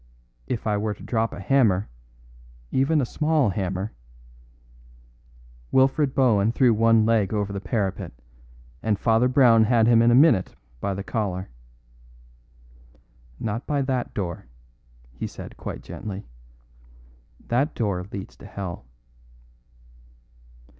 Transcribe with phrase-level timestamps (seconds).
[0.47, 1.87] If I were to drop a hammer
[2.71, 3.93] even a small hammer"
[5.71, 8.11] Wilfred Bohun threw one leg over the parapet,
[8.81, 11.51] and Father Brown had him in a minute by the collar.
[13.39, 14.47] "Not by that door,"
[15.13, 16.25] he said quite gently;
[17.49, 18.85] "that door leads to hell."